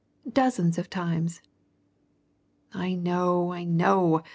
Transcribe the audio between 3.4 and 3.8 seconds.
I